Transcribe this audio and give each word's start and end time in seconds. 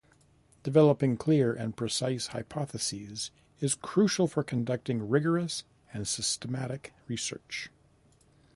Developing 0.63 1.15
clear 1.15 1.53
and 1.53 1.77
precise 1.77 2.25
hypotheses 2.25 3.29
is 3.59 3.75
crucial 3.75 4.25
for 4.25 4.43
conducting 4.43 5.07
rigorous 5.07 5.63
and 5.93 6.07
systematic 6.07 6.91
research. 7.07 7.69